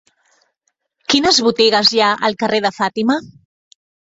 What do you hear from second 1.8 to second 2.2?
hi ha